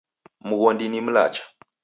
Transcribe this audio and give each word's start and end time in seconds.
Mghondi 0.47 0.85
ni 0.89 0.99
mlacha. 1.05 1.43